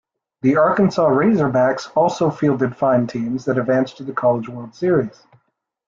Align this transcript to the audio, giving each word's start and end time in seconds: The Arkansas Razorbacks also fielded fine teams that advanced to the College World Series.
The 0.41 0.57
Arkansas 0.57 1.07
Razorbacks 1.07 1.91
also 1.95 2.31
fielded 2.31 2.75
fine 2.75 3.05
teams 3.05 3.45
that 3.45 3.59
advanced 3.59 3.97
to 3.97 4.03
the 4.03 4.13
College 4.13 4.49
World 4.49 4.73
Series. 4.73 5.27